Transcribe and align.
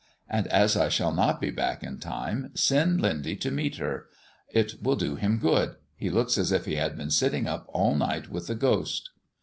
And 0.27 0.47
as 0.47 0.75
I 0.75 0.89
shall 0.89 1.13
not 1.13 1.39
be 1.39 1.51
back 1.51 1.83
in 1.83 1.99
time, 1.99 2.49
send 2.55 2.99
Lindy 3.01 3.35
to 3.35 3.51
meet 3.51 3.75
her. 3.75 4.07
It 4.49 4.81
will 4.81 4.95
do 4.95 5.13
him 5.15 5.37
good. 5.37 5.75
He 5.95 6.09
looks 6.09 6.39
as 6.39 6.51
if 6.51 6.65
he 6.65 6.77
had 6.77 6.97
been 6.97 7.11
sitting 7.11 7.45
up 7.45 7.65
all 7.69 7.93
night 7.93 8.27
with 8.27 8.47
the 8.47 8.55
ghost." 8.55 9.11